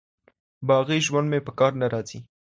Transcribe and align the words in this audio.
باغي 0.67 0.97
ژوند 1.07 1.27
مي 1.31 1.39
په 1.47 1.51
کار 1.59 1.71
نه 1.81 1.87
راځي 1.93 2.19